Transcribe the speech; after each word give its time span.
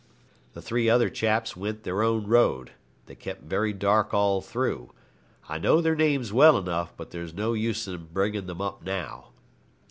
The 0.53 0.63
three 0.63 0.89
other 0.89 1.09
chaps 1.11 1.55
went 1.55 1.83
their 1.83 2.01
own 2.01 2.25
road. 2.25 2.71
They 3.05 3.13
kept 3.13 3.43
very 3.43 3.71
dark 3.71 4.15
all 4.15 4.41
through. 4.41 4.93
I 5.47 5.59
know 5.59 5.79
their 5.79 5.93
names 5.93 6.33
well 6.33 6.57
enough, 6.57 6.91
but 6.97 7.11
there's 7.11 7.35
no 7.35 7.53
use 7.53 7.87
in 7.87 8.07
bringing 8.11 8.47
them 8.47 8.61
up 8.61 8.81
now. 8.83 9.27